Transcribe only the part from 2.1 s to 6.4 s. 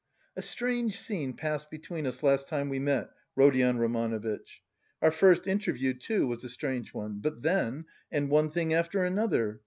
last time we met, Rodion Romanovitch. Our first interview, too,